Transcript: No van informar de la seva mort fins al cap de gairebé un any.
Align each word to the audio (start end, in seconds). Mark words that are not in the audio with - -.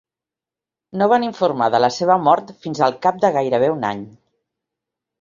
No 1.01 1.07
van 1.11 1.25
informar 1.27 1.69
de 1.77 1.83
la 1.87 1.91
seva 1.99 2.17
mort 2.31 2.51
fins 2.65 2.85
al 2.89 2.99
cap 3.07 3.23
de 3.27 3.35
gairebé 3.39 3.73
un 3.79 3.89
any. 3.95 4.07